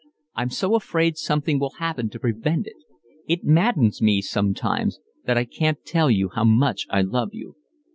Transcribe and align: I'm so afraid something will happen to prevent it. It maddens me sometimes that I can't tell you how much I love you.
I'm 0.33 0.49
so 0.49 0.73
afraid 0.73 1.15
something 1.17 1.59
will 1.59 1.75
happen 1.77 2.09
to 2.09 2.19
prevent 2.19 2.65
it. 2.65 2.73
It 3.27 3.43
maddens 3.43 4.01
me 4.01 4.19
sometimes 4.23 4.99
that 5.25 5.37
I 5.37 5.45
can't 5.45 5.85
tell 5.85 6.09
you 6.09 6.29
how 6.29 6.43
much 6.43 6.87
I 6.89 7.03
love 7.03 7.35
you. 7.35 7.55